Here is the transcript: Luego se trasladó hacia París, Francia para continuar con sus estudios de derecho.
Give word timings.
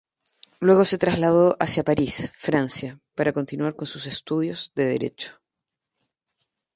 Luego 0.59 0.83
se 0.83 0.97
trasladó 0.97 1.55
hacia 1.59 1.83
París, 1.83 2.33
Francia 2.35 2.99
para 3.13 3.33
continuar 3.33 3.75
con 3.75 3.85
sus 3.85 4.07
estudios 4.07 4.71
de 4.73 4.85
derecho. 4.85 5.39